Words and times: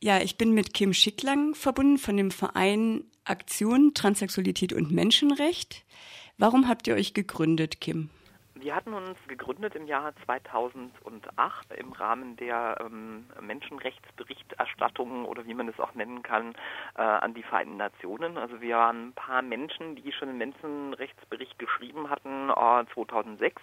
Ja, 0.00 0.18
ich 0.18 0.38
bin 0.38 0.52
mit 0.54 0.74
Kim 0.74 0.94
Schicklang 0.94 1.56
verbunden 1.56 1.98
von 1.98 2.16
dem 2.16 2.30
Verein 2.30 3.02
Aktion 3.24 3.94
Transsexualität 3.94 4.72
und 4.72 4.92
Menschenrecht. 4.92 5.84
Warum 6.36 6.68
habt 6.68 6.86
ihr 6.86 6.94
euch 6.94 7.14
gegründet, 7.14 7.80
Kim? 7.80 8.08
Wir 8.54 8.76
hatten 8.76 8.92
uns 8.92 9.18
gegründet 9.26 9.74
im 9.74 9.86
Jahr 9.86 10.12
2008 10.24 11.72
im 11.76 11.92
Rahmen 11.92 12.36
der 12.36 12.76
ähm, 12.80 13.26
Menschenrechtsberichterstattung 13.40 15.24
oder 15.26 15.46
wie 15.46 15.54
man 15.54 15.68
es 15.68 15.78
auch 15.80 15.94
nennen 15.94 16.22
kann, 16.22 16.54
äh, 16.96 17.02
an 17.02 17.34
die 17.34 17.42
Vereinten 17.42 17.76
Nationen. 17.76 18.36
Also 18.36 18.60
wir 18.60 18.76
waren 18.76 19.08
ein 19.08 19.12
paar 19.14 19.42
Menschen, 19.42 19.96
die 19.96 20.12
schon 20.12 20.28
einen 20.28 20.38
Menschenrechtsbericht 20.38 21.58
geschrieben 21.58 22.10
hatten, 22.10 22.50
äh, 22.50 22.92
2006 22.94 23.62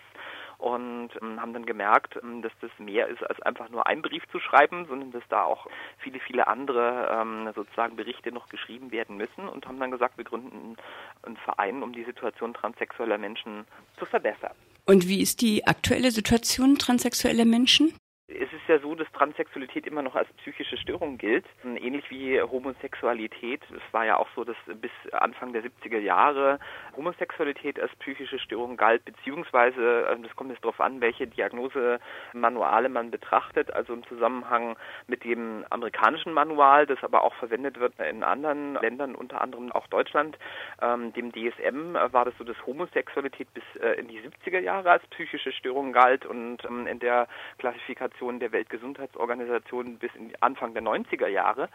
und 0.57 1.09
ähm, 1.21 1.41
haben 1.41 1.53
dann 1.53 1.65
gemerkt, 1.65 2.17
ähm, 2.21 2.41
dass 2.41 2.51
das 2.61 2.71
mehr 2.77 3.07
ist 3.07 3.23
als 3.23 3.41
einfach 3.41 3.69
nur 3.69 3.87
einen 3.87 4.01
Brief 4.01 4.23
zu 4.31 4.39
schreiben, 4.39 4.85
sondern 4.87 5.11
dass 5.11 5.23
da 5.29 5.43
auch 5.43 5.67
viele, 5.97 6.19
viele 6.19 6.47
andere 6.47 7.09
ähm, 7.11 7.51
sozusagen 7.55 7.95
Berichte 7.95 8.31
noch 8.31 8.49
geschrieben 8.49 8.91
werden 8.91 9.17
müssen 9.17 9.47
und 9.47 9.67
haben 9.67 9.79
dann 9.79 9.91
gesagt, 9.91 10.17
wir 10.17 10.25
gründen 10.25 10.77
einen 11.23 11.37
Verein, 11.37 11.83
um 11.83 11.93
die 11.93 12.03
Situation 12.03 12.53
transsexueller 12.53 13.17
Menschen 13.17 13.65
zu 13.97 14.05
verbessern. 14.05 14.53
Und 14.85 15.07
wie 15.07 15.21
ist 15.21 15.41
die 15.41 15.65
aktuelle 15.65 16.11
Situation 16.11 16.77
transsexueller 16.77 17.45
Menschen? 17.45 17.93
Es 18.27 18.51
ist 18.51 18.67
ja 18.67 18.79
so, 18.79 18.95
dass 18.95 19.11
Transsexualität 19.11 19.85
immer 19.85 20.01
noch 20.01 20.15
als 20.15 20.27
psychische 20.37 20.77
Störung 20.77 21.19
gilt, 21.19 21.45
ähnlich 21.63 22.09
wie 22.09 22.41
Homosexualität. 22.41 23.61
Es 23.69 23.93
war 23.93 24.03
ja 24.03 24.17
auch 24.17 24.27
so, 24.35 24.43
dass 24.43 24.55
bis 24.65 24.89
Anfang 25.11 25.53
der 25.53 25.63
70er 25.63 25.99
Jahre 25.99 26.57
Homosexualität 26.97 27.79
als 27.79 27.95
psychische 27.97 28.39
Störung 28.39 28.77
galt, 28.77 29.05
beziehungsweise, 29.05 30.07
ähm, 30.09 30.23
das 30.23 30.35
kommt 30.35 30.49
jetzt 30.49 30.63
darauf 30.63 30.81
an, 30.81 31.01
welche 31.01 31.27
Diagnosemanuale 31.27 32.89
man 32.89 33.11
betrachtet, 33.11 33.71
also 33.71 33.93
im 33.93 34.03
Zusammenhang 34.07 34.75
mit 35.05 35.23
dem 35.23 35.63
amerikanischen 35.69 36.33
Manual, 36.33 36.87
das 36.87 37.03
aber 37.03 37.23
auch 37.23 37.35
verwendet 37.35 37.79
wird 37.79 37.93
in 37.99 38.23
anderen 38.23 38.73
Ländern, 38.73 39.13
unter 39.13 39.41
anderem 39.41 39.71
auch 39.71 39.85
Deutschland, 39.85 40.35
ähm, 40.81 41.13
dem 41.13 41.31
DSM 41.31 41.93
war 41.93 42.25
das 42.25 42.33
so, 42.39 42.43
dass 42.43 42.57
Homosexualität 42.65 43.53
bis 43.53 43.63
äh, 43.83 43.99
in 43.99 44.07
die 44.07 44.19
70er 44.19 44.61
Jahre 44.61 44.89
als 44.89 45.05
psychische 45.09 45.51
Störung 45.51 45.93
galt 45.93 46.25
und 46.25 46.65
ähm, 46.65 46.87
in 46.87 46.97
der 46.97 47.27
Klassifikation 47.59 48.14
Organisation 48.15 48.39
der 48.39 48.51
Weltgesundheitsorganisation 48.51 49.97
bis 49.97 50.13
in 50.15 50.33
Anfang 50.39 50.73
der 50.73 50.83
90er 50.83 51.27
Jahre. 51.27 51.69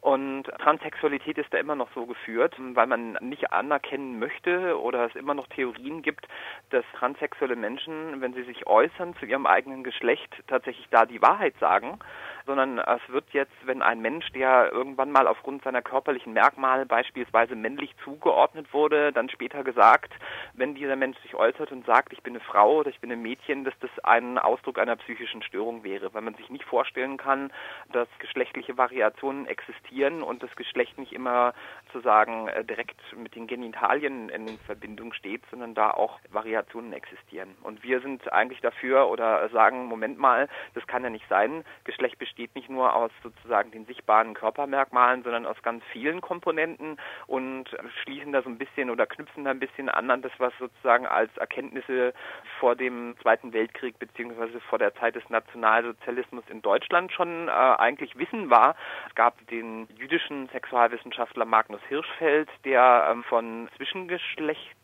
Und 0.00 0.44
Transsexualität 0.44 1.38
ist 1.38 1.52
da 1.52 1.58
immer 1.58 1.74
noch 1.74 1.88
so 1.94 2.06
geführt, 2.06 2.54
weil 2.58 2.86
man 2.86 3.18
nicht 3.20 3.52
anerkennen 3.52 4.18
möchte 4.18 4.78
oder 4.80 5.06
es 5.06 5.14
immer 5.14 5.34
noch 5.34 5.46
Theorien 5.48 6.02
gibt, 6.02 6.28
dass 6.70 6.84
transsexuelle 6.94 7.56
Menschen, 7.56 8.20
wenn 8.20 8.34
sie 8.34 8.44
sich 8.44 8.66
äußern 8.66 9.14
zu 9.16 9.26
ihrem 9.26 9.46
eigenen 9.46 9.84
Geschlecht, 9.84 10.30
tatsächlich 10.46 10.86
da 10.90 11.06
die 11.06 11.22
Wahrheit 11.22 11.54
sagen 11.60 11.98
sondern 12.46 12.78
es 12.78 13.00
wird 13.08 13.24
jetzt, 13.32 13.54
wenn 13.64 13.82
ein 13.82 14.00
Mensch, 14.00 14.30
der 14.32 14.72
irgendwann 14.72 15.10
mal 15.10 15.26
aufgrund 15.26 15.64
seiner 15.64 15.82
körperlichen 15.82 16.32
Merkmale 16.32 16.86
beispielsweise 16.86 17.56
männlich 17.56 17.94
zugeordnet 18.04 18.72
wurde, 18.72 19.12
dann 19.12 19.28
später 19.28 19.64
gesagt, 19.64 20.12
wenn 20.54 20.74
dieser 20.74 20.96
Mensch 20.96 21.18
sich 21.22 21.34
äußert 21.34 21.72
und 21.72 21.84
sagt, 21.84 22.12
ich 22.12 22.22
bin 22.22 22.34
eine 22.34 22.44
Frau 22.44 22.78
oder 22.78 22.90
ich 22.90 23.00
bin 23.00 23.10
ein 23.10 23.22
Mädchen, 23.22 23.64
dass 23.64 23.74
das 23.80 23.90
ein 24.04 24.38
Ausdruck 24.38 24.78
einer 24.78 24.96
psychischen 24.96 25.42
Störung 25.42 25.84
wäre, 25.84 26.14
weil 26.14 26.22
man 26.22 26.34
sich 26.34 26.48
nicht 26.48 26.64
vorstellen 26.64 27.16
kann, 27.16 27.52
dass 27.92 28.08
geschlechtliche 28.18 28.78
Variationen 28.78 29.46
existieren 29.46 30.22
und 30.22 30.42
das 30.42 30.54
Geschlecht 30.56 30.98
nicht 30.98 31.12
immer 31.12 31.52
sozusagen 31.92 32.48
äh, 32.48 32.64
direkt 32.64 33.00
mit 33.16 33.34
den 33.34 33.46
Genitalien 33.46 34.28
in 34.28 34.58
Verbindung 34.66 35.12
steht, 35.12 35.42
sondern 35.50 35.74
da 35.74 35.90
auch 35.90 36.18
Variationen 36.30 36.92
existieren. 36.92 37.56
Und 37.62 37.82
wir 37.82 38.00
sind 38.00 38.32
eigentlich 38.32 38.60
dafür 38.60 39.08
oder 39.08 39.48
sagen, 39.50 39.86
Moment 39.86 40.18
mal, 40.18 40.48
das 40.74 40.86
kann 40.86 41.04
ja 41.04 41.10
nicht 41.10 41.28
sein. 41.28 41.64
Geschlecht 41.84 42.18
besteht 42.18 42.54
nicht 42.54 42.68
nur 42.68 42.94
aus 42.94 43.10
sozusagen 43.22 43.70
den 43.70 43.86
sichtbaren 43.86 44.34
Körpermerkmalen, 44.34 45.22
sondern 45.22 45.46
aus 45.46 45.60
ganz 45.62 45.82
vielen 45.92 46.20
Komponenten 46.20 46.96
und 47.26 47.64
schließen 48.02 48.32
da 48.32 48.42
so 48.42 48.48
ein 48.48 48.58
bisschen 48.58 48.90
oder 48.90 49.06
knüpfen 49.06 49.44
da 49.44 49.50
ein 49.50 49.60
bisschen 49.60 49.88
an 49.88 50.10
an 50.10 50.22
das, 50.22 50.32
was 50.38 50.52
sozusagen 50.58 51.06
als 51.06 51.34
Erkenntnisse 51.36 52.12
vor 52.60 52.76
dem 52.76 53.14
Zweiten 53.22 53.52
Weltkrieg 53.52 53.98
beziehungsweise 53.98 54.60
vor 54.60 54.78
der 54.78 54.94
Zeit 54.94 55.14
des 55.14 55.28
Nationalsozialismus 55.28 56.44
in 56.48 56.62
Deutschland 56.62 57.12
schon 57.12 57.48
äh, 57.48 57.50
eigentlich 57.50 58.16
Wissen 58.18 58.50
war. 58.50 58.76
Es 59.08 59.14
gab 59.14 59.46
den 59.48 59.88
jüdischen 59.96 60.48
Sexualwissenschaftler 60.48 61.44
Magnus 61.44 61.75
Hirschfeld, 61.88 62.48
der 62.64 63.08
ähm, 63.10 63.24
von 63.24 63.68
Zwischengeschlecht 63.76 64.76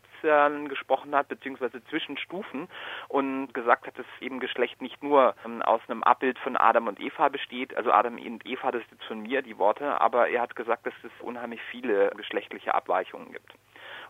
gesprochen 0.69 1.13
hat, 1.13 1.27
beziehungsweise 1.27 1.83
Zwischenstufen 1.85 2.69
und 3.09 3.53
gesagt 3.53 3.87
hat, 3.87 3.99
dass 3.99 4.05
eben 4.21 4.39
Geschlecht 4.39 4.81
nicht 4.81 5.03
nur 5.03 5.35
ähm, 5.45 5.61
aus 5.61 5.81
einem 5.89 6.01
Abbild 6.01 6.39
von 6.39 6.55
Adam 6.55 6.87
und 6.87 7.01
Eva 7.01 7.27
besteht, 7.27 7.75
also 7.75 7.91
Adam 7.91 8.15
und 8.15 8.45
Eva, 8.45 8.71
das 8.71 8.83
ist 8.83 8.91
jetzt 8.91 9.03
von 9.03 9.21
mir 9.21 9.41
die 9.41 9.57
Worte, 9.57 9.99
aber 9.99 10.29
er 10.29 10.41
hat 10.41 10.55
gesagt, 10.55 10.85
dass 10.85 10.93
es 11.03 11.11
unheimlich 11.19 11.61
viele 11.69 12.09
geschlechtliche 12.15 12.73
Abweichungen 12.73 13.33
gibt. 13.33 13.53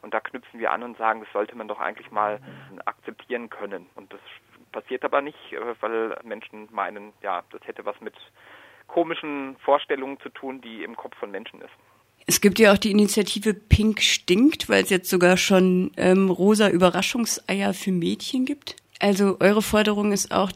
Und 0.03 0.13
da 0.13 0.19
knüpfen 0.19 0.59
wir 0.59 0.71
an 0.71 0.83
und 0.83 0.97
sagen, 0.97 1.21
das 1.21 1.31
sollte 1.33 1.55
man 1.55 1.67
doch 1.67 1.79
eigentlich 1.79 2.11
mal 2.11 2.39
akzeptieren 2.85 3.49
können. 3.49 3.89
Und 3.95 4.13
das 4.13 4.21
passiert 4.71 5.03
aber 5.03 5.21
nicht, 5.21 5.53
äh, 5.53 5.75
weil 5.81 6.17
Menschen 6.23 6.67
meinen, 6.71 7.13
ja, 7.21 7.43
das 7.51 7.65
hätte 7.65 7.85
was 7.85 7.99
mit 8.01 8.15
komischen 8.87 9.57
Vorstellungen 9.59 10.19
zu 10.19 10.29
tun, 10.29 10.61
die 10.61 10.83
im 10.83 10.95
Kopf 10.95 11.17
von 11.17 11.31
Menschen 11.31 11.61
ist. 11.61 11.73
Es 12.25 12.41
gibt 12.41 12.59
ja 12.59 12.73
auch 12.73 12.77
die 12.77 12.91
Initiative 12.91 13.53
Pink 13.53 14.01
stinkt, 14.01 14.69
weil 14.69 14.83
es 14.83 14.89
jetzt 14.89 15.09
sogar 15.09 15.37
schon 15.37 15.91
ähm, 15.97 16.29
rosa 16.29 16.69
Überraschungseier 16.69 17.73
für 17.73 17.91
Mädchen 17.91 18.45
gibt. 18.45 18.77
Also 18.99 19.37
eure 19.39 19.61
Forderung 19.61 20.11
ist 20.11 20.31
auch, 20.31 20.51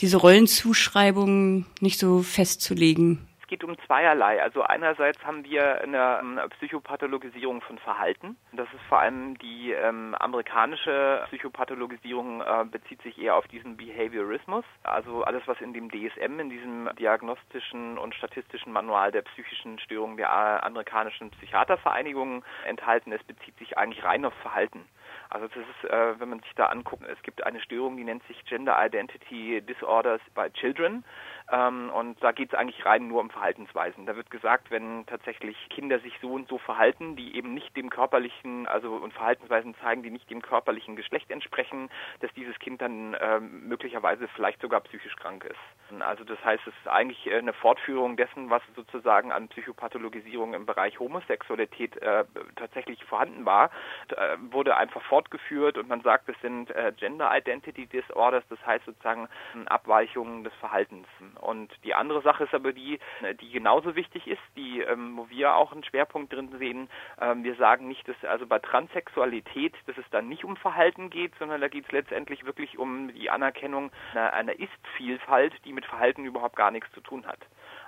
diese 0.00 0.16
Rollenzuschreibungen 0.16 1.66
nicht 1.80 2.00
so 2.00 2.22
festzulegen 2.22 3.20
geht 3.54 3.62
um 3.62 3.78
zweierlei. 3.86 4.42
Also 4.42 4.62
einerseits 4.62 5.24
haben 5.24 5.44
wir 5.44 5.80
eine, 5.80 6.18
ähm, 6.20 6.40
Psychopathologisierung 6.58 7.60
von 7.60 7.78
Verhalten. 7.78 8.36
Das 8.52 8.66
ist 8.72 8.82
vor 8.88 8.98
allem 8.98 9.38
die 9.38 9.70
ähm, 9.70 10.16
amerikanische 10.18 11.22
Psychopathologisierung 11.28 12.40
äh, 12.40 12.64
bezieht 12.68 13.00
sich 13.02 13.16
eher 13.16 13.36
auf 13.36 13.46
diesen 13.46 13.76
Behaviorismus. 13.76 14.64
Also 14.82 15.22
alles, 15.22 15.44
was 15.46 15.60
in 15.60 15.72
dem 15.72 15.88
DSM, 15.88 16.40
in 16.40 16.50
diesem 16.50 16.90
diagnostischen 16.98 17.96
und 17.96 18.16
statistischen 18.16 18.72
Manual 18.72 19.12
der 19.12 19.22
psychischen 19.22 19.78
Störungen 19.78 20.16
der 20.16 20.26
äh, 20.26 20.66
amerikanischen 20.66 21.30
Psychiatervereinigung 21.30 22.44
enthalten 22.66 23.12
ist, 23.12 23.24
bezieht 23.28 23.56
sich 23.58 23.78
eigentlich 23.78 24.02
rein 24.02 24.24
auf 24.24 24.34
Verhalten. 24.42 24.84
Also 25.30 25.48
das 25.48 25.56
ist, 25.56 25.90
äh, 25.90 26.20
wenn 26.20 26.28
man 26.28 26.40
sich 26.40 26.54
da 26.54 26.66
anguckt, 26.66 27.04
es 27.08 27.20
gibt 27.22 27.44
eine 27.44 27.60
Störung, 27.60 27.96
die 27.96 28.04
nennt 28.04 28.26
sich 28.26 28.44
Gender 28.44 28.76
Identity 28.84 29.60
Disorders 29.62 30.20
by 30.34 30.50
Children. 30.52 31.04
Ähm, 31.52 31.90
und 31.90 32.22
da 32.22 32.32
geht 32.32 32.52
es 32.52 32.58
eigentlich 32.58 32.84
rein 32.86 33.06
nur 33.06 33.20
um 33.20 33.30
Verhaltensweisen. 33.30 34.06
Da 34.06 34.16
wird 34.16 34.30
gesagt, 34.30 34.70
wenn 34.70 35.04
tatsächlich 35.06 35.56
Kinder 35.68 35.98
sich 36.00 36.14
so 36.20 36.32
und 36.32 36.48
so 36.48 36.58
verhalten, 36.58 37.16
die 37.16 37.36
eben 37.36 37.52
nicht 37.52 37.76
dem 37.76 37.90
körperlichen, 37.90 38.66
also 38.66 38.92
und 38.94 39.12
Verhaltensweisen 39.12 39.74
zeigen, 39.82 40.02
die 40.02 40.10
nicht 40.10 40.30
dem 40.30 40.40
körperlichen 40.40 40.96
Geschlecht 40.96 41.30
entsprechen, 41.30 41.90
dass 42.20 42.32
dieses 42.34 42.58
Kind 42.58 42.80
dann 42.80 43.14
äh, 43.14 43.40
möglicherweise 43.40 44.26
vielleicht 44.28 44.62
sogar 44.62 44.80
psychisch 44.80 45.16
krank 45.16 45.44
ist. 45.44 46.00
Also 46.00 46.24
das 46.24 46.42
heißt, 46.42 46.66
es 46.66 46.74
ist 46.74 46.88
eigentlich 46.88 47.30
eine 47.32 47.52
Fortführung 47.52 48.16
dessen, 48.16 48.48
was 48.48 48.62
sozusagen 48.74 49.30
an 49.30 49.48
Psychopathologisierung 49.48 50.54
im 50.54 50.64
Bereich 50.64 50.98
Homosexualität 50.98 51.96
äh, 51.98 52.24
tatsächlich 52.56 53.04
vorhanden 53.04 53.44
war, 53.44 53.70
äh, 54.08 54.36
wurde 54.50 54.76
einfach 54.76 55.02
fortgeführt 55.02 55.76
und 55.76 55.88
man 55.88 56.00
sagt, 56.00 56.28
es 56.28 56.40
sind 56.40 56.70
äh, 56.70 56.92
Gender 56.96 57.30
Identity 57.36 57.86
Disorders, 57.86 58.44
das 58.48 58.64
heißt 58.64 58.86
sozusagen 58.86 59.28
Abweichungen 59.66 60.42
des 60.42 60.54
Verhaltens. 60.54 61.06
Und 61.36 61.72
die 61.84 61.94
andere 61.94 62.22
Sache 62.22 62.44
ist 62.44 62.54
aber 62.54 62.72
die, 62.72 62.98
die 63.40 63.50
genauso 63.50 63.94
wichtig 63.96 64.26
ist, 64.26 64.42
die, 64.56 64.80
ähm, 64.80 65.16
wo 65.16 65.28
wir 65.30 65.54
auch 65.54 65.72
einen 65.72 65.84
Schwerpunkt 65.84 66.32
drin 66.32 66.54
sehen. 66.58 66.88
Ähm, 67.20 67.44
wir 67.44 67.54
sagen 67.56 67.88
nicht, 67.88 68.06
dass 68.08 68.16
also 68.24 68.46
bei 68.46 68.58
Transsexualität, 68.58 69.74
dass 69.86 69.98
es 69.98 70.04
dann 70.10 70.28
nicht 70.28 70.44
um 70.44 70.56
Verhalten 70.56 71.10
geht, 71.10 71.32
sondern 71.38 71.60
da 71.60 71.68
geht 71.68 71.86
es 71.86 71.92
letztendlich 71.92 72.44
wirklich 72.44 72.78
um 72.78 73.12
die 73.14 73.30
Anerkennung 73.30 73.90
einer, 74.12 74.32
einer 74.32 74.58
Ist-Vielfalt, 74.58 75.54
die 75.64 75.72
mit 75.72 75.86
Verhalten 75.86 76.24
überhaupt 76.24 76.56
gar 76.56 76.70
nichts 76.70 76.90
zu 76.92 77.00
tun 77.00 77.26
hat. 77.26 77.40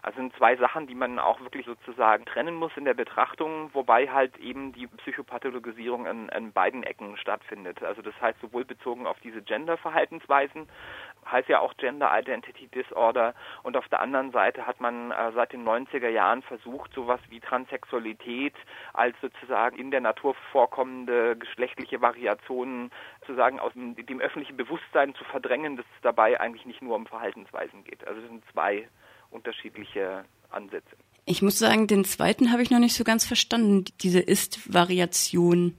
Also 0.02 0.18
sind 0.18 0.36
zwei 0.36 0.56
Sachen, 0.56 0.86
die 0.86 0.94
man 0.94 1.18
auch 1.18 1.40
wirklich 1.40 1.66
sozusagen 1.66 2.24
trennen 2.26 2.54
muss 2.54 2.70
in 2.76 2.84
der 2.84 2.94
Betrachtung, 2.94 3.70
wobei 3.72 4.08
halt 4.08 4.36
eben 4.38 4.72
die 4.72 4.86
Psychopathologisierung 4.86 6.06
an, 6.06 6.30
an 6.30 6.52
beiden 6.52 6.84
Ecken 6.84 7.16
stattfindet. 7.16 7.82
Also 7.82 8.02
das 8.02 8.14
heißt 8.20 8.40
sowohl 8.40 8.64
bezogen 8.64 9.06
auf 9.06 9.18
diese 9.20 9.42
Gender-Verhaltensweisen, 9.42 10.68
heißt 11.30 11.48
ja 11.48 11.60
auch 11.60 11.76
Gender 11.76 12.10
Identity 12.16 12.68
Disorder 12.68 13.34
und 13.62 13.76
auf 13.76 13.88
der 13.88 14.00
anderen 14.00 14.32
Seite 14.32 14.66
hat 14.66 14.80
man 14.80 15.10
äh, 15.10 15.32
seit 15.34 15.52
den 15.52 15.64
90er 15.66 16.08
Jahren 16.08 16.42
versucht, 16.42 16.92
sowas 16.94 17.20
wie 17.28 17.40
Transsexualität 17.40 18.54
als 18.92 19.16
sozusagen 19.20 19.78
in 19.78 19.90
der 19.90 20.00
Natur 20.00 20.34
vorkommende 20.52 21.36
geschlechtliche 21.36 22.00
Variationen 22.00 22.90
sozusagen 23.20 23.58
aus 23.60 23.72
dem, 23.72 23.94
dem 23.94 24.20
öffentlichen 24.20 24.56
Bewusstsein 24.56 25.14
zu 25.14 25.24
verdrängen, 25.24 25.76
dass 25.76 25.86
es 25.86 26.02
dabei 26.02 26.40
eigentlich 26.40 26.66
nicht 26.66 26.82
nur 26.82 26.96
um 26.96 27.06
Verhaltensweisen 27.06 27.84
geht. 27.84 28.06
Also 28.06 28.20
das 28.20 28.30
sind 28.30 28.44
zwei 28.52 28.88
unterschiedliche 29.30 30.24
Ansätze. 30.50 30.96
Ich 31.24 31.42
muss 31.42 31.58
sagen, 31.58 31.88
den 31.88 32.04
zweiten 32.04 32.52
habe 32.52 32.62
ich 32.62 32.70
noch 32.70 32.78
nicht 32.78 32.94
so 32.94 33.02
ganz 33.02 33.26
verstanden, 33.26 33.84
diese 34.00 34.20
Ist-Variation. 34.20 35.76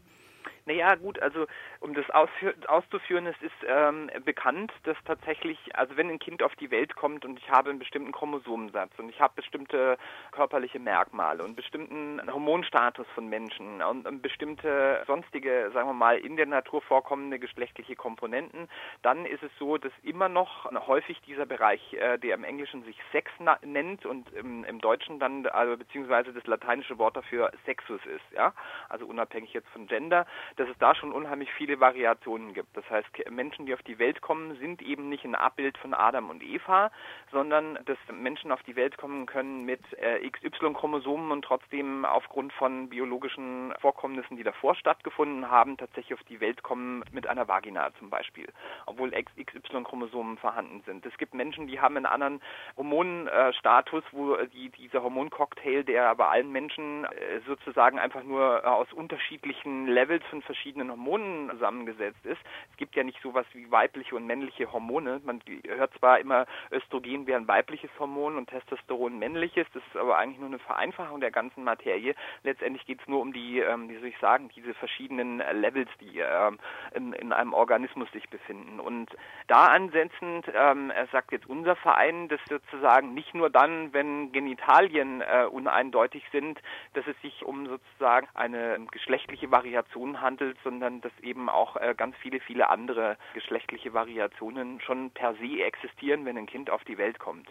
Naja, 0.67 0.95
gut, 0.95 1.17
also 1.21 1.47
Um 1.79 1.93
das 1.93 2.09
auszuführen, 2.09 3.27
es 3.27 3.41
ist 3.41 3.53
ähm, 3.67 4.09
bekannt, 4.25 4.73
dass 4.83 4.97
tatsächlich, 5.05 5.57
also 5.73 5.95
wenn 5.95 6.09
ein 6.09 6.19
Kind 6.19 6.43
auf 6.43 6.55
die 6.55 6.71
Welt 6.71 6.95
kommt 6.95 7.23
und 7.23 7.39
ich 7.39 7.49
habe 7.49 7.69
einen 7.69 7.79
bestimmten 7.79 8.11
Chromosomensatz 8.11 8.91
und 8.97 9.09
ich 9.09 9.21
habe 9.21 9.33
bestimmte 9.35 9.97
körperliche 10.31 10.79
Merkmale 10.79 11.43
und 11.43 11.55
bestimmten 11.55 12.19
Hormonstatus 12.29 13.07
von 13.15 13.29
Menschen 13.29 13.81
und 13.81 14.21
bestimmte 14.21 15.03
sonstige, 15.07 15.69
sagen 15.73 15.87
wir 15.87 15.93
mal, 15.93 16.17
in 16.17 16.35
der 16.35 16.47
Natur 16.47 16.81
vorkommende 16.81 17.39
geschlechtliche 17.39 17.95
Komponenten, 17.95 18.67
dann 19.03 19.25
ist 19.25 19.43
es 19.43 19.51
so, 19.59 19.77
dass 19.77 19.93
immer 20.03 20.27
noch 20.27 20.69
häufig 20.87 21.21
dieser 21.21 21.45
Bereich, 21.45 21.93
äh, 21.93 22.17
der 22.17 22.35
im 22.35 22.43
Englischen 22.43 22.83
sich 22.83 22.97
Sex 23.13 23.31
nennt 23.61 24.05
und 24.05 24.33
im, 24.33 24.65
im 24.65 24.81
Deutschen 24.81 25.19
dann, 25.19 25.45
also 25.45 25.77
beziehungsweise 25.77 26.33
das 26.33 26.45
lateinische 26.47 26.97
Wort 26.97 27.15
dafür 27.15 27.51
Sexus 27.65 28.01
ist, 28.05 28.35
ja, 28.35 28.53
also 28.89 29.05
unabhängig 29.05 29.53
jetzt 29.53 29.69
von 29.69 29.87
Gender, 29.87 30.25
dass 30.57 30.69
es 30.69 30.77
da 30.79 30.95
schon 30.95 31.11
unheimlich 31.11 31.51
viel 31.53 31.67
viele 31.67 31.81
Variationen 31.81 32.53
gibt. 32.53 32.77
Das 32.77 32.89
heißt, 32.89 33.09
Menschen, 33.29 33.65
die 33.65 33.73
auf 33.73 33.83
die 33.83 33.99
Welt 33.99 34.21
kommen, 34.21 34.55
sind 34.55 34.81
eben 34.81 35.09
nicht 35.09 35.25
ein 35.25 35.35
Abbild 35.35 35.77
von 35.77 35.93
Adam 35.93 36.29
und 36.29 36.41
Eva, 36.41 36.91
sondern 37.29 37.77
dass 37.83 37.97
Menschen 38.09 38.53
auf 38.53 38.63
die 38.63 38.77
Welt 38.77 38.97
kommen 38.97 39.25
können 39.25 39.65
mit 39.65 39.81
äh, 39.99 40.25
XY-Chromosomen 40.29 41.31
und 41.31 41.43
trotzdem 41.43 42.05
aufgrund 42.05 42.53
von 42.53 42.87
biologischen 42.87 43.73
Vorkommnissen, 43.81 44.37
die 44.37 44.43
davor 44.43 44.75
stattgefunden 44.75 45.51
haben, 45.51 45.75
tatsächlich 45.75 46.13
auf 46.13 46.25
die 46.29 46.39
Welt 46.39 46.63
kommen 46.63 47.03
mit 47.11 47.27
einer 47.27 47.49
Vagina 47.49 47.91
zum 47.99 48.09
Beispiel, 48.09 48.47
obwohl 48.85 49.11
XY-Chromosomen 49.11 50.37
vorhanden 50.37 50.83
sind. 50.85 51.05
Es 51.05 51.17
gibt 51.17 51.33
Menschen, 51.33 51.67
die 51.67 51.81
haben 51.81 51.97
einen 51.97 52.05
anderen 52.05 52.41
Hormonstatus, 52.77 54.05
wo 54.13 54.37
die, 54.53 54.69
dieser 54.69 55.03
Hormoncocktail, 55.03 55.83
der 55.83 56.15
bei 56.15 56.27
allen 56.27 56.53
Menschen 56.53 57.03
äh, 57.03 57.41
sozusagen 57.45 57.99
einfach 57.99 58.23
nur 58.23 58.65
aus 58.65 58.93
unterschiedlichen 58.93 59.87
Levels 59.87 60.23
von 60.29 60.41
verschiedenen 60.47 60.89
Hormonen 60.89 61.51
zusammengesetzt 61.51 62.25
ist. 62.25 62.41
Es 62.71 62.77
gibt 62.77 62.95
ja 62.95 63.03
nicht 63.03 63.21
sowas 63.21 63.45
wie 63.53 63.69
weibliche 63.69 64.15
und 64.15 64.25
männliche 64.25 64.71
Hormone. 64.71 65.21
Man 65.23 65.41
hört 65.67 65.93
zwar 65.99 66.19
immer, 66.19 66.47
Östrogen 66.71 67.27
wäre 67.27 67.39
ein 67.39 67.47
weibliches 67.47 67.91
Hormon 67.99 68.37
und 68.37 68.49
Testosteron 68.49 69.19
männliches. 69.19 69.67
Das 69.73 69.83
ist 69.85 69.97
aber 69.97 70.17
eigentlich 70.17 70.39
nur 70.39 70.47
eine 70.47 70.59
Vereinfachung 70.59 71.19
der 71.19 71.31
ganzen 71.31 71.63
Materie. 71.63 72.15
Letztendlich 72.43 72.85
geht 72.85 73.01
es 73.01 73.07
nur 73.07 73.21
um 73.21 73.33
die, 73.33 73.59
ähm, 73.59 73.89
wie 73.89 73.97
soll 73.97 74.07
ich 74.07 74.17
sagen, 74.17 74.49
diese 74.55 74.73
verschiedenen 74.73 75.39
Levels, 75.53 75.89
die 76.01 76.19
ähm, 76.19 76.57
in, 76.95 77.13
in, 77.13 77.33
einem 77.33 77.53
Organismus 77.53 78.11
sich 78.11 78.27
befinden. 78.29 78.79
Und 78.79 79.09
da 79.47 79.67
ansetzend, 79.67 80.45
ähm, 80.53 80.91
sagt 81.11 81.31
jetzt 81.31 81.47
unser 81.47 81.75
Verein, 81.75 82.29
dass 82.29 82.39
sozusagen 82.49 83.13
nicht 83.13 83.33
nur 83.33 83.49
dann, 83.49 83.93
wenn 83.93 84.31
Genitalien 84.31 85.21
äh, 85.21 85.45
uneindeutig 85.45 86.23
sind, 86.31 86.59
dass 86.93 87.05
es 87.05 87.19
sich 87.21 87.43
um 87.43 87.67
sozusagen 87.67 88.27
eine 88.33 88.79
geschlechtliche 88.91 89.51
Variation 89.51 90.21
handelt, 90.21 90.36
sondern 90.63 91.01
dass 91.01 91.11
eben 91.21 91.37
eben 91.37 91.49
auch 91.49 91.75
äh, 91.75 91.93
ganz 91.95 92.15
viele, 92.17 92.39
viele 92.39 92.69
andere 92.69 93.17
geschlechtliche 93.33 93.93
Variationen 93.93 94.81
schon 94.81 95.11
per 95.11 95.35
se 95.35 95.63
existieren, 95.63 96.25
wenn 96.25 96.37
ein 96.37 96.47
Kind 96.47 96.69
auf 96.69 96.83
die 96.83 96.97
Welt 96.97 97.19
kommt. 97.19 97.47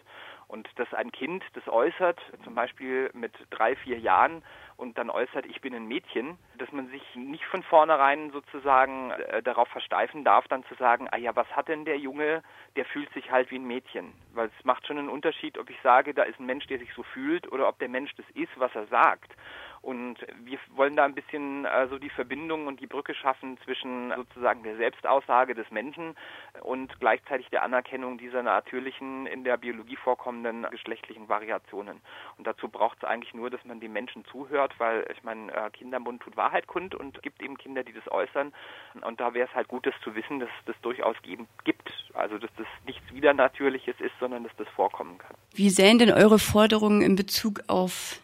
Und 0.47 0.67
dass 0.75 0.93
ein 0.93 1.11
Kind 1.11 1.43
das 1.53 1.67
äußert, 1.67 2.19
zum 2.43 2.55
Beispiel 2.55 3.09
mit 3.13 3.33
drei, 3.49 3.75
vier 3.75 3.99
Jahren, 3.99 4.43
und 4.77 4.97
dann 4.99 5.09
äußert, 5.09 5.47
ich 5.47 5.59
bin 5.59 5.73
ein 5.73 5.87
Mädchen, 5.87 6.37
dass 6.59 6.71
man 6.71 6.87
sich 6.89 7.01
nicht 7.15 7.43
von 7.45 7.63
vornherein 7.63 8.29
sozusagen 8.31 9.09
äh, 9.09 9.41
darauf 9.41 9.67
versteifen 9.69 10.23
darf, 10.23 10.47
dann 10.47 10.63
zu 10.65 10.75
sagen, 10.75 11.07
ah 11.11 11.17
ja, 11.17 11.35
was 11.35 11.47
hat 11.55 11.67
denn 11.67 11.83
der 11.83 11.97
Junge, 11.97 12.43
der 12.75 12.85
fühlt 12.85 13.11
sich 13.13 13.31
halt 13.31 13.49
wie 13.49 13.57
ein 13.57 13.65
Mädchen. 13.65 14.13
Weil 14.33 14.51
es 14.55 14.65
macht 14.65 14.85
schon 14.85 14.99
einen 14.99 15.09
Unterschied, 15.09 15.57
ob 15.57 15.69
ich 15.71 15.77
sage, 15.81 16.13
da 16.13 16.23
ist 16.23 16.39
ein 16.39 16.45
Mensch, 16.45 16.67
der 16.67 16.77
sich 16.77 16.93
so 16.93 17.01
fühlt, 17.01 17.51
oder 17.51 17.67
ob 17.67 17.79
der 17.79 17.89
Mensch 17.89 18.13
das 18.15 18.25
ist, 18.35 18.51
was 18.57 18.73
er 18.75 18.85
sagt. 18.85 19.33
Und 19.81 20.17
wir 20.43 20.59
wollen 20.75 20.95
da 20.95 21.05
ein 21.05 21.13
bisschen 21.13 21.65
äh, 21.65 21.87
so 21.87 21.97
die 21.97 22.09
Verbindung 22.09 22.67
und 22.67 22.79
die 22.79 22.87
Brücke 22.87 23.13
schaffen 23.13 23.57
zwischen 23.63 24.13
sozusagen 24.15 24.63
der 24.63 24.77
Selbstaussage 24.77 25.55
des 25.55 25.69
Menschen 25.71 26.15
und 26.61 26.99
gleichzeitig 26.99 27.49
der 27.49 27.63
Anerkennung 27.63 28.17
dieser 28.17 28.43
natürlichen, 28.43 29.27
in 29.27 29.43
der 29.43 29.57
Biologie 29.57 29.95
vorkommenden 29.95 30.65
geschlechtlichen 30.71 31.29
Variationen. 31.29 32.01
Und 32.37 32.47
dazu 32.47 32.67
braucht 32.67 32.97
es 32.97 33.03
eigentlich 33.03 33.33
nur, 33.33 33.49
dass 33.49 33.63
man 33.65 33.79
den 33.79 33.93
Menschen 33.93 34.25
zuhört, 34.25 34.73
weil 34.77 35.05
ich 35.15 35.23
meine, 35.23 35.51
äh, 35.51 35.69
Kindermund 35.71 36.21
tut 36.21 36.37
Wahrheit 36.37 36.67
kund 36.67 36.95
und 36.95 37.21
gibt 37.21 37.41
eben 37.41 37.57
Kinder, 37.57 37.83
die 37.83 37.93
das 37.93 38.09
äußern. 38.11 38.53
Und 39.01 39.19
da 39.19 39.33
wäre 39.33 39.47
es 39.47 39.55
halt 39.55 39.67
gut, 39.67 39.85
das 39.85 39.93
zu 40.03 40.15
wissen, 40.15 40.39
dass 40.39 40.49
es 40.59 40.65
das 40.65 40.75
durchaus 40.81 41.15
geben, 41.21 41.47
gibt. 41.63 41.91
Also 42.13 42.37
dass 42.37 42.51
das 42.57 42.67
nichts 42.85 43.03
Widernatürliches 43.13 43.95
ist, 43.99 44.13
sondern 44.19 44.43
dass 44.43 44.55
das 44.57 44.67
vorkommen 44.69 45.17
kann. 45.17 45.35
Wie 45.53 45.69
sähen 45.69 45.99
denn 45.99 46.11
eure 46.11 46.39
Forderungen 46.39 47.01
in 47.01 47.15
Bezug 47.15 47.61
auf 47.67 48.21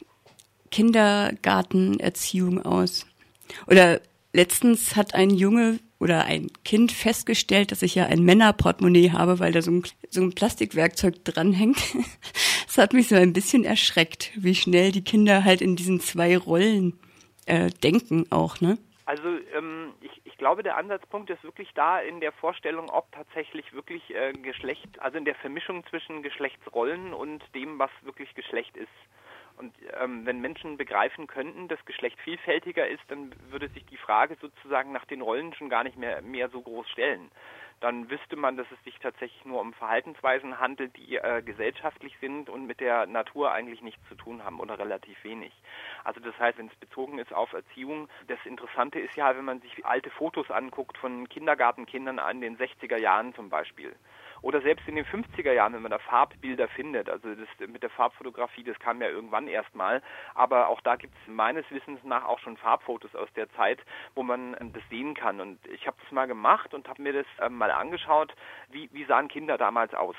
Kindergartenerziehung 0.73 2.65
aus? 2.65 3.05
Oder 3.67 4.01
letztens 4.33 4.95
hat 4.95 5.13
ein 5.13 5.29
Junge 5.29 5.79
oder 5.99 6.25
ein 6.25 6.47
Kind 6.65 6.91
festgestellt, 6.91 7.71
dass 7.71 7.83
ich 7.83 7.93
ja 7.93 8.07
ein 8.07 8.23
Männerportemonnaie 8.23 9.11
habe, 9.11 9.39
weil 9.39 9.51
da 9.51 9.61
so 9.61 9.69
ein, 9.69 9.83
so 10.09 10.21
ein 10.21 10.33
Plastikwerkzeug 10.33 11.23
dranhängt. 11.23 11.77
Das 12.65 12.85
hat 12.85 12.93
mich 12.93 13.07
so 13.07 13.15
ein 13.15 13.33
bisschen 13.33 13.65
erschreckt, 13.65 14.31
wie 14.35 14.55
schnell 14.55 14.91
die 14.91 15.03
Kinder 15.03 15.43
halt 15.43 15.61
in 15.61 15.75
diesen 15.75 15.99
zwei 15.99 16.35
Rollen 16.35 16.99
äh, 17.45 17.69
denken 17.69 18.25
auch, 18.31 18.61
ne? 18.61 18.79
Also 19.05 19.27
ähm, 19.55 19.93
ich, 20.01 20.21
ich 20.23 20.35
glaube, 20.39 20.63
der 20.63 20.77
Ansatzpunkt 20.77 21.29
ist 21.29 21.43
wirklich 21.43 21.69
da 21.75 21.99
in 21.99 22.19
der 22.19 22.31
Vorstellung, 22.31 22.89
ob 22.89 23.11
tatsächlich 23.11 23.73
wirklich 23.73 24.01
äh, 24.15 24.33
Geschlecht, 24.33 24.89
also 24.97 25.19
in 25.19 25.25
der 25.25 25.35
Vermischung 25.35 25.85
zwischen 25.85 26.23
Geschlechtsrollen 26.23 27.13
und 27.13 27.43
dem, 27.53 27.77
was 27.77 27.91
wirklich 28.01 28.33
Geschlecht 28.33 28.75
ist. 28.75 28.89
Und 29.57 29.73
ähm, 29.99 30.25
wenn 30.25 30.41
Menschen 30.41 30.77
begreifen 30.77 31.27
könnten, 31.27 31.67
dass 31.67 31.83
Geschlecht 31.85 32.19
vielfältiger 32.21 32.87
ist, 32.87 33.03
dann 33.07 33.33
würde 33.51 33.69
sich 33.69 33.85
die 33.85 33.97
Frage 33.97 34.35
sozusagen 34.41 34.91
nach 34.91 35.05
den 35.05 35.21
Rollen 35.21 35.53
schon 35.53 35.69
gar 35.69 35.83
nicht 35.83 35.97
mehr, 35.97 36.21
mehr 36.21 36.49
so 36.49 36.61
groß 36.61 36.89
stellen. 36.89 37.29
Dann 37.79 38.09
wüsste 38.09 38.37
man, 38.37 38.55
dass 38.55 38.67
es 38.71 38.81
sich 38.85 38.97
tatsächlich 38.99 39.43
nur 39.43 39.59
um 39.59 39.73
Verhaltensweisen 39.73 40.59
handelt, 40.59 40.95
die 40.95 41.17
äh, 41.17 41.41
gesellschaftlich 41.41 42.15
sind 42.21 42.49
und 42.49 42.65
mit 42.65 42.79
der 42.79 43.07
Natur 43.07 43.51
eigentlich 43.51 43.81
nichts 43.81 44.01
zu 44.07 44.15
tun 44.15 44.43
haben 44.43 44.61
oder 44.61 44.79
relativ 44.79 45.21
wenig. 45.23 45.51
Also 46.05 46.21
das 46.21 46.37
heißt, 46.39 46.57
wenn 46.57 46.67
es 46.67 46.75
bezogen 46.75 47.19
ist 47.19 47.33
auf 47.33 47.51
Erziehung, 47.51 48.07
das 48.27 48.39
Interessante 48.45 48.99
ist 48.99 49.17
ja, 49.17 49.35
wenn 49.35 49.43
man 49.43 49.59
sich 49.59 49.85
alte 49.85 50.09
Fotos 50.11 50.49
anguckt 50.49 50.97
von 50.97 51.27
Kindergartenkindern 51.27 52.19
an 52.19 52.39
den 52.39 52.57
60er 52.57 52.97
Jahren 52.97 53.33
zum 53.35 53.49
Beispiel 53.49 53.93
oder 54.43 54.61
selbst 54.61 54.87
in 54.87 54.95
den 54.95 55.05
50er 55.05 55.53
Jahren, 55.53 55.73
wenn 55.73 55.81
man 55.81 55.91
da 55.91 55.99
Farbbilder 55.99 56.67
findet, 56.67 57.09
also 57.09 57.33
das 57.33 57.47
mit 57.67 57.81
der 57.81 57.89
Farbfotografie, 57.89 58.63
das 58.63 58.77
kam 58.77 59.01
ja 59.01 59.07
irgendwann 59.07 59.47
erstmal, 59.47 60.03
aber 60.35 60.67
auch 60.67 60.81
da 60.81 60.97
gibt 60.97 61.15
es 61.15 61.33
meines 61.33 61.65
Wissens 61.71 62.03
nach 62.03 62.25
auch 62.25 62.39
schon 62.39 62.57
Farbfotos 62.57 63.15
aus 63.15 63.29
der 63.35 63.49
Zeit, 63.53 63.79
wo 64.15 64.21
man 64.21 64.55
ähm, 64.59 64.73
das 64.73 64.83
sehen 64.89 65.15
kann. 65.15 65.39
Und 65.39 65.65
ich 65.67 65.87
habe 65.87 65.97
das 66.01 66.11
mal 66.11 66.27
gemacht 66.27 66.73
und 66.73 66.89
habe 66.89 67.01
mir 67.01 67.13
das 67.13 67.25
ähm, 67.41 67.57
mal 67.57 67.71
angeschaut, 67.71 68.35
wie, 68.69 68.89
wie 68.91 69.05
sahen 69.05 69.29
Kinder 69.29 69.57
damals 69.57 69.93
aus. 69.93 70.15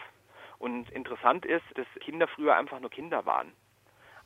Und 0.59 0.91
interessant 0.91 1.45
ist, 1.45 1.65
dass 1.75 1.87
Kinder 2.01 2.27
früher 2.27 2.57
einfach 2.57 2.81
nur 2.81 2.91
Kinder 2.91 3.27
waren. 3.27 3.53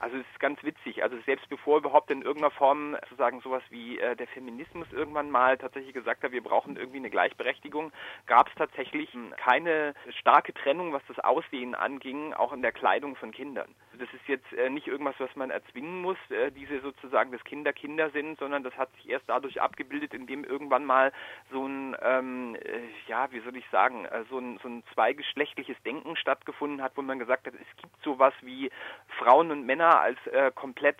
Also 0.00 0.16
es 0.16 0.26
ist 0.32 0.40
ganz 0.40 0.62
witzig. 0.62 1.02
Also 1.02 1.16
selbst 1.26 1.48
bevor 1.48 1.78
überhaupt 1.78 2.10
in 2.10 2.22
irgendeiner 2.22 2.52
Form 2.52 2.96
sozusagen 3.02 3.40
sowas 3.40 3.62
wie 3.70 3.98
äh, 3.98 4.14
der 4.14 4.28
Feminismus 4.28 4.86
irgendwann 4.92 5.30
mal 5.30 5.58
tatsächlich 5.58 5.92
gesagt 5.92 6.22
hat, 6.22 6.32
wir 6.32 6.42
brauchen 6.42 6.76
irgendwie 6.76 6.98
eine 6.98 7.10
Gleichberechtigung, 7.10 7.92
gab 8.26 8.48
es 8.48 8.54
tatsächlich 8.54 9.10
keine 9.36 9.94
starke 10.20 10.54
Trennung, 10.54 10.92
was 10.92 11.02
das 11.08 11.18
Aussehen 11.18 11.74
anging, 11.74 12.32
auch 12.32 12.52
in 12.52 12.62
der 12.62 12.72
Kleidung 12.72 13.16
von 13.16 13.32
Kindern. 13.32 13.74
Das 13.98 14.08
ist 14.12 14.26
jetzt 14.28 14.52
äh, 14.52 14.70
nicht 14.70 14.86
irgendwas, 14.86 15.16
was 15.18 15.34
man 15.36 15.50
erzwingen 15.50 16.02
muss, 16.02 16.18
äh, 16.30 16.50
diese 16.52 16.80
sozusagen, 16.80 17.32
dass 17.32 17.42
Kinder 17.44 17.72
Kinder 17.72 18.10
sind, 18.10 18.38
sondern 18.38 18.62
das 18.62 18.76
hat 18.76 18.92
sich 18.96 19.08
erst 19.08 19.28
dadurch 19.28 19.60
abgebildet, 19.60 20.14
indem 20.14 20.44
irgendwann 20.44 20.84
mal 20.84 21.12
so 21.50 21.66
ein, 21.66 21.96
ähm, 22.02 22.54
äh, 22.56 22.80
ja, 23.08 23.30
wie 23.32 23.40
soll 23.40 23.56
ich 23.56 23.68
sagen, 23.70 24.04
äh, 24.06 24.24
so 24.30 24.38
ein, 24.38 24.58
so 24.62 24.68
ein 24.68 24.84
zweigeschlechtliches 24.94 25.76
Denken 25.82 26.16
stattgefunden 26.16 26.82
hat, 26.82 26.92
wo 26.96 27.02
man 27.02 27.18
gesagt 27.18 27.46
hat, 27.46 27.54
es 27.54 27.82
gibt 27.82 28.02
sowas 28.02 28.34
wie 28.42 28.70
Frauen 29.18 29.50
und 29.50 29.66
Männer 29.66 30.00
als 30.00 30.18
äh, 30.28 30.50
komplett 30.54 30.96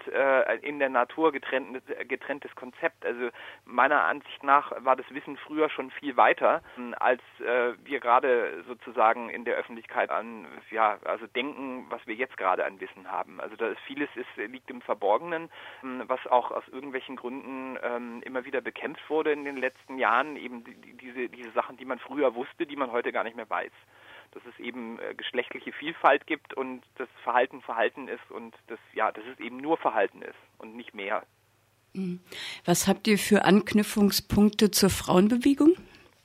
in 0.62 0.78
der 0.78 0.88
Natur 0.88 1.32
getrennt, 1.32 1.82
getrenntes 2.08 2.54
Konzept. 2.54 3.04
Also 3.04 3.30
meiner 3.64 4.04
Ansicht 4.04 4.42
nach 4.42 4.72
war 4.84 4.96
das 4.96 5.06
Wissen 5.10 5.36
früher 5.36 5.68
schon 5.70 5.90
viel 5.90 6.16
weiter, 6.16 6.62
hm, 6.76 6.94
als 6.98 7.20
wir 7.38 8.00
gerade 8.00 8.64
sozusagen 8.66 9.28
in 9.30 9.44
der 9.44 9.56
Öffentlichkeit 9.56 10.10
an, 10.10 10.46
ja, 10.70 10.98
also 11.04 11.26
denken, 11.26 11.86
was 11.90 12.04
wir 12.06 12.14
jetzt 12.14 12.36
gerade 12.36 12.64
an 12.64 12.80
Wissen 12.80 12.87
haben. 13.06 13.40
Also 13.40 13.56
da 13.56 13.68
ist 13.68 13.80
vieles 13.86 14.08
ist, 14.14 14.26
liegt 14.36 14.70
im 14.70 14.80
Verborgenen, 14.80 15.50
hm, 15.80 16.04
was 16.06 16.26
auch 16.26 16.50
aus 16.50 16.64
irgendwelchen 16.68 17.16
Gründen 17.16 17.78
ähm, 17.82 18.22
immer 18.22 18.44
wieder 18.44 18.60
bekämpft 18.60 19.08
wurde 19.08 19.32
in 19.32 19.44
den 19.44 19.56
letzten 19.56 19.98
Jahren, 19.98 20.36
eben 20.36 20.64
die, 20.64 20.74
diese, 20.94 21.28
diese 21.28 21.50
Sachen, 21.52 21.76
die 21.76 21.84
man 21.84 21.98
früher 21.98 22.34
wusste, 22.34 22.66
die 22.66 22.76
man 22.76 22.92
heute 22.92 23.12
gar 23.12 23.24
nicht 23.24 23.36
mehr 23.36 23.48
weiß 23.48 23.72
dass 24.32 24.42
es 24.44 24.58
eben 24.62 24.98
äh, 24.98 25.14
geschlechtliche 25.14 25.72
Vielfalt 25.72 26.26
gibt 26.26 26.54
und 26.54 26.82
das 26.96 27.08
Verhalten 27.22 27.62
Verhalten 27.62 28.08
ist 28.08 28.30
und 28.30 28.54
das 28.66 28.78
ja, 28.92 29.10
dass 29.10 29.24
es 29.24 29.40
eben 29.40 29.56
nur 29.56 29.78
Verhalten 29.78 30.20
ist 30.22 30.36
und 30.58 30.76
nicht 30.76 30.94
mehr. 30.94 31.24
Mhm. 31.94 32.20
Was 32.64 32.86
habt 32.86 33.08
ihr 33.08 33.18
für 33.18 33.44
Anknüpfungspunkte 33.44 34.70
zur 34.70 34.90
Frauenbewegung? 34.90 35.74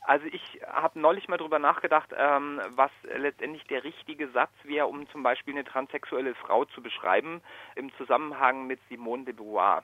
Also 0.05 0.25
ich 0.25 0.59
habe 0.67 0.99
neulich 0.99 1.29
mal 1.29 1.37
darüber 1.37 1.59
nachgedacht, 1.59 2.09
ähm, 2.15 2.61
was 2.75 2.91
letztendlich 3.15 3.63
der 3.65 3.85
richtige 3.85 4.27
Satz 4.29 4.51
wäre, 4.63 4.87
um 4.87 5.07
zum 5.09 5.23
Beispiel 5.23 5.53
eine 5.53 5.63
transsexuelle 5.63 6.35
Frau 6.35 6.65
zu 6.65 6.81
beschreiben, 6.81 7.41
im 7.75 7.93
Zusammenhang 7.95 8.67
mit 8.67 8.81
Simone 8.89 9.23
de 9.23 9.33
Beauvoir. 9.33 9.83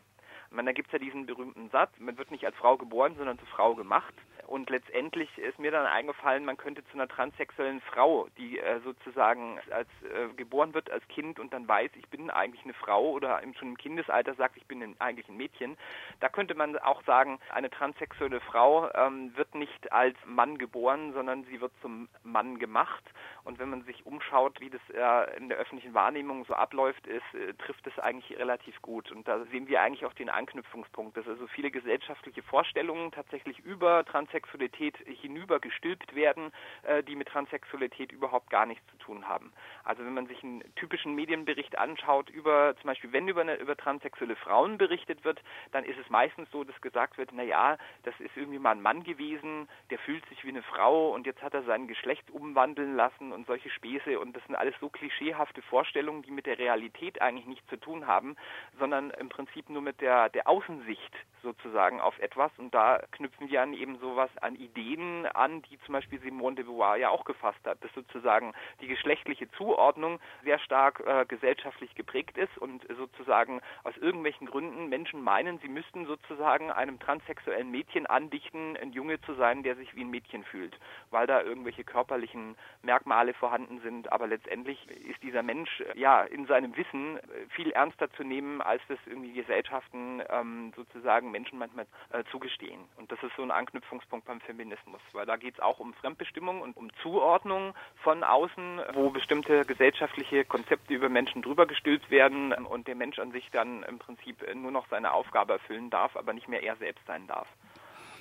Ich 0.49 0.55
meine, 0.55 0.69
da 0.69 0.73
gibt 0.73 0.89
es 0.89 0.93
ja 0.93 0.99
diesen 0.99 1.25
berühmten 1.25 1.69
Satz, 1.69 1.91
man 1.99 2.17
wird 2.17 2.31
nicht 2.31 2.45
als 2.45 2.55
Frau 2.57 2.75
geboren, 2.75 3.15
sondern 3.17 3.39
zur 3.39 3.47
Frau 3.47 3.75
gemacht. 3.75 4.13
Und 4.49 4.71
letztendlich 4.71 5.29
ist 5.37 5.59
mir 5.59 5.69
dann 5.69 5.85
eingefallen, 5.85 6.43
man 6.43 6.57
könnte 6.57 6.83
zu 6.85 6.93
einer 6.93 7.07
transsexuellen 7.07 7.81
Frau, 7.81 8.27
die 8.39 8.57
äh, 8.57 8.79
sozusagen 8.79 9.59
als 9.69 9.87
äh, 10.01 10.33
geboren 10.37 10.73
wird 10.73 10.89
als 10.89 11.07
Kind 11.07 11.39
und 11.39 11.53
dann 11.53 11.67
weiß, 11.67 11.91
ich 11.93 12.09
bin 12.09 12.31
eigentlich 12.31 12.63
eine 12.63 12.73
Frau 12.73 13.11
oder 13.11 13.39
schon 13.59 13.67
im 13.67 13.77
Kindesalter 13.77 14.33
sagt, 14.33 14.57
ich 14.57 14.65
bin 14.65 14.95
eigentlich 14.97 15.29
ein 15.29 15.37
Mädchen, 15.37 15.77
da 16.19 16.29
könnte 16.29 16.55
man 16.55 16.75
auch 16.79 17.03
sagen, 17.03 17.37
eine 17.53 17.69
transsexuelle 17.69 18.39
Frau 18.39 18.91
ähm, 18.95 19.37
wird 19.37 19.53
nicht 19.53 19.91
als 19.91 20.17
Mann 20.25 20.57
geboren, 20.57 21.13
sondern 21.13 21.43
sie 21.43 21.61
wird 21.61 21.73
zum 21.83 22.09
Mann 22.23 22.57
gemacht. 22.57 23.03
Und 23.43 23.59
wenn 23.59 23.69
man 23.69 23.83
sich 23.83 24.05
umschaut, 24.07 24.59
wie 24.59 24.71
das 24.71 24.81
äh, 24.93 25.37
in 25.37 25.49
der 25.49 25.59
öffentlichen 25.59 25.93
Wahrnehmung 25.93 26.45
so 26.45 26.55
abläuft, 26.55 27.05
ist, 27.05 27.23
äh, 27.35 27.53
trifft 27.53 27.85
es 27.85 27.99
eigentlich 27.99 28.37
relativ 28.39 28.81
gut. 28.81 29.11
Und 29.11 29.27
da 29.27 29.45
sehen 29.45 29.67
wir 29.67 29.81
eigentlich 29.81 30.05
auch 30.05 30.13
den 30.13 30.29
Anknüpfungspunkt, 30.29 31.17
dass 31.17 31.27
also 31.27 31.45
viele 31.47 31.69
gesellschaftliche 31.69 32.41
Vorstellungen 32.41 33.11
tatsächlich 33.11 33.59
über 33.59 34.05
Transsexualität 34.39 34.97
hinüber 35.05 35.59
gestülpt 35.59 36.15
werden, 36.15 36.51
äh, 36.83 37.03
die 37.03 37.15
mit 37.15 37.27
Transsexualität 37.27 38.11
überhaupt 38.11 38.49
gar 38.49 38.65
nichts 38.65 38.85
zu 38.87 38.97
tun 38.97 39.27
haben. 39.27 39.51
Also 39.83 40.05
wenn 40.05 40.13
man 40.13 40.27
sich 40.27 40.43
einen 40.43 40.63
typischen 40.75 41.15
Medienbericht 41.15 41.77
anschaut 41.77 42.29
über 42.29 42.75
zum 42.77 42.87
Beispiel, 42.87 43.11
wenn 43.11 43.27
über, 43.27 43.41
eine, 43.41 43.55
über 43.55 43.75
transsexuelle 43.75 44.35
Frauen 44.35 44.77
berichtet 44.77 45.23
wird, 45.23 45.41
dann 45.71 45.83
ist 45.83 45.97
es 45.99 46.09
meistens 46.09 46.49
so, 46.51 46.63
dass 46.63 46.79
gesagt 46.81 47.17
wird, 47.17 47.31
na 47.33 47.43
ja, 47.43 47.77
das 48.03 48.13
ist 48.19 48.35
irgendwie 48.35 48.59
mal 48.59 48.71
ein 48.71 48.81
Mann 48.81 49.03
gewesen, 49.03 49.67
der 49.89 49.99
fühlt 49.99 50.25
sich 50.29 50.43
wie 50.43 50.49
eine 50.49 50.63
Frau 50.63 51.13
und 51.13 51.25
jetzt 51.25 51.41
hat 51.41 51.53
er 51.53 51.63
sein 51.63 51.87
Geschlecht 51.87 52.29
umwandeln 52.31 52.95
lassen 52.95 53.31
und 53.31 53.45
solche 53.47 53.69
Späße 53.69 54.19
und 54.19 54.35
das 54.35 54.43
sind 54.45 54.55
alles 54.55 54.75
so 54.79 54.89
klischeehafte 54.89 55.61
Vorstellungen, 55.61 56.21
die 56.21 56.31
mit 56.31 56.45
der 56.45 56.59
Realität 56.59 57.21
eigentlich 57.21 57.45
nichts 57.45 57.67
zu 57.67 57.77
tun 57.77 58.07
haben, 58.07 58.35
sondern 58.77 59.11
im 59.11 59.29
Prinzip 59.29 59.69
nur 59.69 59.81
mit 59.81 60.01
der, 60.01 60.29
der 60.29 60.47
Außensicht 60.47 61.15
sozusagen 61.41 62.01
auf 62.01 62.17
etwas 62.19 62.51
und 62.57 62.73
da 62.73 63.01
knüpfen 63.11 63.49
wir 63.49 63.61
an 63.61 63.73
eben 63.73 63.97
sowas 63.99 64.28
an 64.41 64.55
Ideen 64.55 65.25
an, 65.27 65.61
die 65.63 65.79
zum 65.85 65.93
Beispiel 65.93 66.19
Simone 66.19 66.55
de 66.55 66.65
Beauvoir 66.65 66.97
ja 66.97 67.09
auch 67.09 67.25
gefasst 67.25 67.59
hat, 67.65 67.83
dass 67.83 67.93
sozusagen 67.93 68.53
die 68.81 68.87
geschlechtliche 68.87 69.49
Zuordnung 69.51 70.19
sehr 70.43 70.59
stark 70.59 71.01
äh, 71.05 71.25
gesellschaftlich 71.27 71.93
geprägt 71.95 72.37
ist 72.37 72.57
und 72.57 72.85
sozusagen 72.97 73.61
aus 73.83 73.95
irgendwelchen 73.97 74.47
Gründen 74.47 74.89
Menschen 74.89 75.21
meinen, 75.21 75.59
sie 75.59 75.67
müssten 75.67 76.05
sozusagen 76.05 76.71
einem 76.71 76.99
transsexuellen 76.99 77.69
Mädchen 77.69 78.05
andichten, 78.05 78.77
ein 78.77 78.91
Junge 78.91 79.21
zu 79.21 79.33
sein, 79.35 79.63
der 79.63 79.75
sich 79.75 79.95
wie 79.95 80.01
ein 80.01 80.09
Mädchen 80.09 80.43
fühlt, 80.43 80.77
weil 81.11 81.27
da 81.27 81.41
irgendwelche 81.41 81.83
körperlichen 81.83 82.55
Merkmale 82.81 83.33
vorhanden 83.33 83.81
sind, 83.81 84.11
aber 84.11 84.27
letztendlich 84.27 84.89
ist 84.89 85.21
dieser 85.21 85.43
Mensch 85.43 85.83
ja 85.95 86.23
in 86.23 86.45
seinem 86.47 86.75
Wissen 86.75 87.19
viel 87.49 87.71
ernster 87.71 88.09
zu 88.13 88.23
nehmen, 88.23 88.61
als 88.61 88.81
das 88.87 88.99
irgendwie 89.05 89.33
Gesellschaften 89.33 90.21
ähm, 90.29 90.73
sozusagen 90.75 91.09
sagen 91.09 91.31
Menschen 91.31 91.59
manchmal 91.59 91.85
äh, 92.11 92.23
zugestehen. 92.31 92.81
Und 92.97 93.11
das 93.11 93.21
ist 93.23 93.35
so 93.35 93.43
ein 93.43 93.51
Anknüpfungspunkt 93.51 94.18
beim 94.25 94.41
Feminismus, 94.41 95.01
weil 95.13 95.25
da 95.25 95.35
geht 95.35 95.55
es 95.55 95.59
auch 95.59 95.79
um 95.79 95.93
Fremdbestimmung 95.93 96.61
und 96.61 96.77
um 96.77 96.89
Zuordnung 97.01 97.73
von 98.03 98.23
außen, 98.23 98.81
wo 98.93 99.09
bestimmte 99.09 99.65
gesellschaftliche 99.65 100.45
Konzepte 100.45 100.93
über 100.93 101.09
Menschen 101.09 101.41
drüber 101.41 101.65
gestülpt 101.65 102.09
werden 102.09 102.53
und 102.53 102.87
der 102.87 102.95
Mensch 102.95 103.19
an 103.19 103.31
sich 103.31 103.49
dann 103.51 103.83
im 103.83 103.99
Prinzip 103.99 104.43
nur 104.55 104.71
noch 104.71 104.87
seine 104.89 105.13
Aufgabe 105.13 105.53
erfüllen 105.53 105.89
darf, 105.89 106.15
aber 106.15 106.33
nicht 106.33 106.47
mehr 106.47 106.63
er 106.63 106.75
selbst 106.77 107.05
sein 107.05 107.27
darf. 107.27 107.47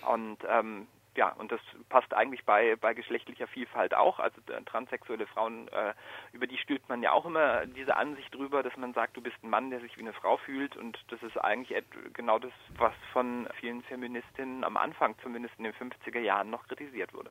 Und 0.06 0.38
ähm, 0.48 0.86
ja, 1.18 1.30
und 1.32 1.50
das 1.50 1.60
passt 1.88 2.14
eigentlich 2.14 2.44
bei, 2.44 2.76
bei 2.76 2.94
geschlechtlicher 2.94 3.48
Vielfalt 3.48 3.92
auch. 3.92 4.20
Also 4.20 4.40
äh, 4.52 4.62
transsexuelle 4.62 5.26
Frauen, 5.26 5.66
äh, 5.68 5.92
über 6.32 6.46
die 6.46 6.56
stülpt 6.58 6.88
man 6.88 7.02
ja 7.02 7.10
auch 7.10 7.26
immer 7.26 7.66
diese 7.66 7.96
Ansicht 7.96 8.32
drüber, 8.32 8.62
dass 8.62 8.76
man 8.76 8.94
sagt, 8.94 9.16
du 9.16 9.20
bist 9.20 9.34
ein 9.42 9.50
Mann, 9.50 9.70
der 9.70 9.80
sich 9.80 9.96
wie 9.96 10.02
eine 10.02 10.12
Frau 10.12 10.36
fühlt. 10.36 10.76
Und 10.76 10.96
das 11.08 11.20
ist 11.24 11.36
eigentlich 11.36 11.82
genau 12.12 12.38
das, 12.38 12.52
was 12.76 12.94
von 13.12 13.48
vielen 13.58 13.82
Feministinnen 13.82 14.62
am 14.62 14.76
Anfang, 14.76 15.16
zumindest 15.20 15.56
in 15.58 15.64
den 15.64 15.74
50er 15.74 16.20
Jahren, 16.20 16.50
noch 16.50 16.68
kritisiert 16.68 17.12
wurde. 17.12 17.26